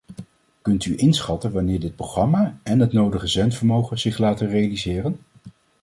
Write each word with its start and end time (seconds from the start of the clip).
Kunt 0.61 0.85
u 0.85 0.95
inschatten 0.97 1.51
wanneer 1.51 1.79
dit 1.79 1.95
programma 1.95 2.59
en 2.63 2.79
het 2.79 2.93
nodige 2.93 3.27
zendvermogen 3.27 3.99
zich 3.99 4.17
laten 4.17 4.47
realiseren? 4.47 5.19